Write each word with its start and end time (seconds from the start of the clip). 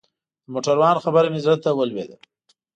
د 0.45 0.47
موټروان 0.53 0.97
خبره 1.05 1.27
مې 1.33 1.39
زړه 1.45 1.57
ته 1.63 1.69
ولوېده. 1.73 2.15